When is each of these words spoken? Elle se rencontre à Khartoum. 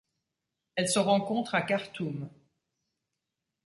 Elle 0.73 0.89
se 0.89 0.97
rencontre 0.97 1.53
à 1.53 1.61
Khartoum. 1.61 2.27